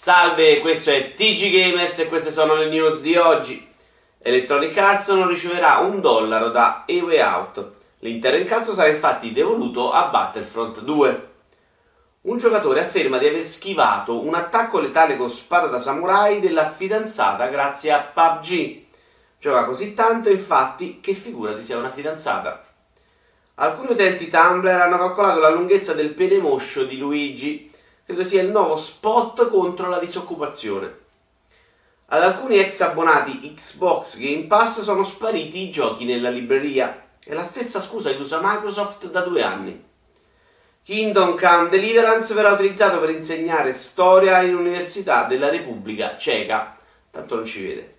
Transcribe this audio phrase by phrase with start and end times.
[0.00, 3.68] Salve, questo è TG Gamers e queste sono le news di oggi.
[4.20, 7.72] Electronic Arts non riceverà un dollaro da A Way Out.
[7.98, 11.28] L'intero incasso sarà infatti devoluto a Battlefront 2.
[12.20, 17.48] Un giocatore afferma di aver schivato un attacco letale con spada da samurai della fidanzata
[17.48, 18.82] grazie a PUBG.
[19.40, 22.64] Gioca così tanto infatti che figura di sia una fidanzata.
[23.56, 27.67] Alcuni utenti Tumblr hanno calcolato la lunghezza del pene moscio di Luigi,
[28.08, 31.00] credo sia il nuovo spot contro la disoccupazione.
[32.06, 37.06] Ad alcuni ex abbonati Xbox Game Pass sono spariti i giochi nella libreria.
[37.22, 39.84] È la stessa scusa che usa Microsoft da due anni.
[40.82, 46.78] Kingdom Come Deliverance verrà utilizzato per insegnare storia in Università della Repubblica Ceca.
[47.10, 47.96] Tanto non ci vede.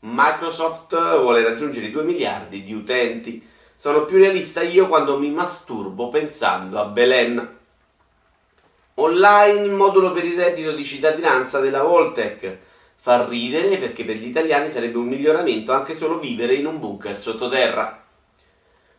[0.00, 6.10] Microsoft vuole raggiungere i 2 miliardi di utenti sono più realista io quando mi masturbo
[6.10, 7.60] pensando a Belen.
[8.94, 12.58] Online modulo per il reddito di cittadinanza della Voltec
[12.96, 17.16] fa ridere perché per gli italiani sarebbe un miglioramento anche solo vivere in un bunker
[17.16, 18.04] sottoterra.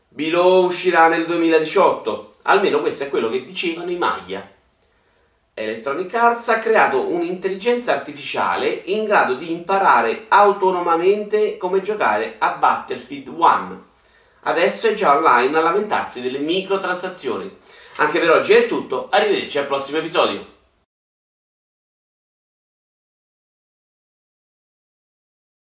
[0.09, 4.51] Below uscirà nel 2018, almeno questo è quello che dicevano i Maya.
[5.53, 13.27] Electronic Arts ha creato un'intelligenza artificiale in grado di imparare autonomamente come giocare a Battlefield
[13.27, 13.91] 1
[14.45, 17.55] Adesso è già online a lamentarsi delle microtransazioni.
[17.97, 20.45] Anche per oggi è tutto, arrivederci al prossimo episodio.